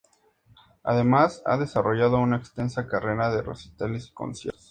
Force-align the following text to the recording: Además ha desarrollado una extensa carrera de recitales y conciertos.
Además 0.81 1.43
ha 1.45 1.57
desarrollado 1.57 2.17
una 2.17 2.37
extensa 2.37 2.87
carrera 2.87 3.29
de 3.29 3.43
recitales 3.43 4.07
y 4.07 4.11
conciertos. 4.13 4.59